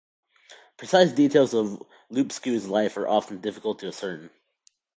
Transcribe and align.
Precise 0.77 1.11
details 1.11 1.53
of 1.53 1.79
Lupescu's 2.11 2.67
life 2.67 2.97
are 2.97 3.07
often 3.07 3.39
difficult 3.39 3.77
to 3.77 3.87
ascertain. 3.89 4.31